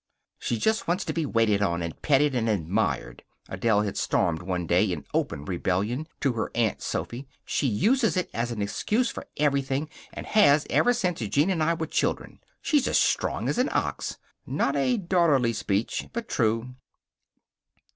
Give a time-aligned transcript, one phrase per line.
[0.39, 4.65] "She just wants to be waited on, and petted, and admired," Adele had stormed one
[4.65, 7.27] day, in open rebellion, to her Aunt Sophy.
[7.45, 11.75] "She uses it as an excuse for everything and has, ever since Gene and I
[11.75, 12.39] were children.
[12.63, 14.17] She's as strong as an ox."
[14.47, 16.73] Not a daughterly speech, but true.